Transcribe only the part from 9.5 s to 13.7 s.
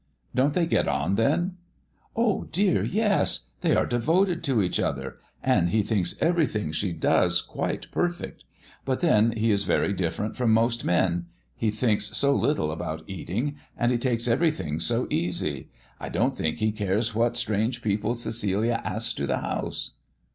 is very different from most men; he thinks so little about eating,